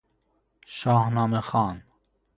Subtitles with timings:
[0.75, 1.83] شاهنامه خوان